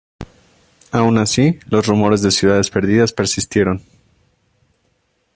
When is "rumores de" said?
1.85-2.31